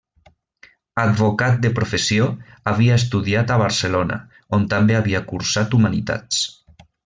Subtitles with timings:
[1.01, 2.29] Advocat de professió,
[2.73, 4.19] havia estudiat a Barcelona,
[4.59, 6.45] on també havia cursat humanitats.